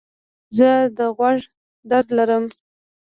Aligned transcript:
زه 0.57 0.69
د 0.97 0.99
غوږ 1.15 1.39
درد 1.89 2.07
لرم. 2.17 2.43